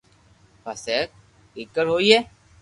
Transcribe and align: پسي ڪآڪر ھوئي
پسي 0.63 0.97
ڪآڪر 1.53 1.85
ھوئي 1.93 2.17